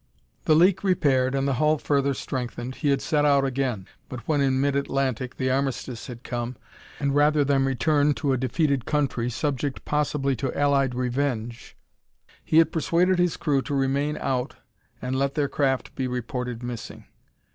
[0.45, 3.85] The leak repaired and the hull further strengthened, he had set out again.
[4.09, 6.55] But when in mid Atlantic the Armistice had come,
[6.99, 11.77] and rather than return to a defeated country, subject possibly to Allied revenge,
[12.43, 14.55] he had persuaded his crew to remain out
[15.03, 17.05] and let their craft be reported missing.